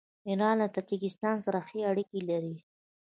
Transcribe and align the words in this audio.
ایران 0.27 0.55
له 0.61 0.67
تاجکستان 0.75 1.35
سره 1.45 1.59
ښې 1.67 1.79
اړیکې 1.91 2.19
لري. 2.29 2.55